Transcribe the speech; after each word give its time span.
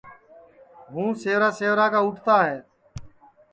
ہوں 0.91 1.09
سیورا 1.21 1.49
سیورا 1.59 1.87
کا 1.93 1.99
اُٹھتا 2.05 2.35
ہے 2.47 2.57